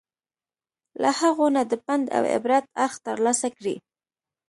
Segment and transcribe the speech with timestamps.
[1.01, 3.75] له هغو نه د پند او عبرت اړخ ترلاسه کړي.